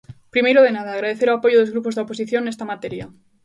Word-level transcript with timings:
Primeiro 0.33 0.61
de 0.63 0.75
nada, 0.75 0.89
agradecer 0.93 1.27
o 1.29 1.37
apoio 1.37 1.59
dos 1.59 1.71
grupos 1.73 1.93
da 1.95 2.03
oposición 2.05 2.41
nesta 2.43 2.69
materia. 2.71 3.05